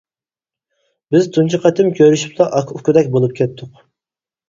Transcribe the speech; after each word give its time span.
بىز 1.17 1.27
تۇنجى 1.37 1.61
قېتىم 1.67 1.93
كۆرۈشۈپلا 2.01 2.51
ئاكا-ئۇكىدەك 2.61 3.15
بولۇپ 3.19 3.41
كەتتۇق. 3.43 3.83